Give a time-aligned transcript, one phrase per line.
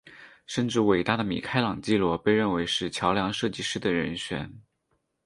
[0.47, 4.51] 甚至伟大的米开朗基罗被认为是桥梁设计师的人选。